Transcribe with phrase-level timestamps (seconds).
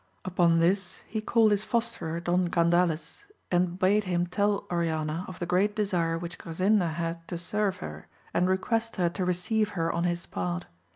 [0.25, 5.45] Upon this he called his fosterer Don Gandales, and bade him tell Oriana of the
[5.45, 10.05] great desire which Grasinda had to serve her, and request her to receive her on
[10.05, 10.65] his part.